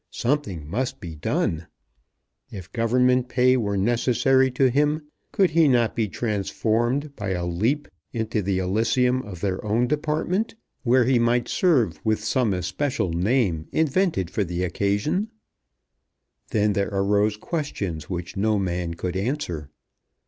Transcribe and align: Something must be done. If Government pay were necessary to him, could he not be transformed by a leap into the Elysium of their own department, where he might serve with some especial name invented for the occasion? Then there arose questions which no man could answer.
Something 0.09 0.67
must 0.67 0.99
be 0.99 1.13
done. 1.13 1.67
If 2.49 2.71
Government 2.71 3.29
pay 3.29 3.55
were 3.55 3.77
necessary 3.77 4.49
to 4.49 4.71
him, 4.71 5.03
could 5.31 5.51
he 5.51 5.67
not 5.67 5.95
be 5.95 6.07
transformed 6.07 7.15
by 7.15 7.33
a 7.33 7.45
leap 7.45 7.87
into 8.11 8.41
the 8.41 8.57
Elysium 8.57 9.21
of 9.21 9.41
their 9.41 9.63
own 9.63 9.85
department, 9.85 10.55
where 10.81 11.05
he 11.05 11.19
might 11.19 11.47
serve 11.47 12.01
with 12.03 12.23
some 12.23 12.51
especial 12.51 13.13
name 13.13 13.67
invented 13.71 14.31
for 14.31 14.43
the 14.43 14.63
occasion? 14.63 15.29
Then 16.49 16.73
there 16.73 16.89
arose 16.91 17.37
questions 17.37 18.09
which 18.09 18.35
no 18.35 18.57
man 18.57 18.95
could 18.95 19.15
answer. 19.15 19.69